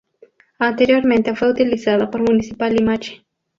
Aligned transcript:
Anteriormente 0.57 1.35
fue 1.35 1.51
utilizado 1.51 2.09
por 2.09 2.21
Municipal 2.27 2.73
Limache. 2.73 3.23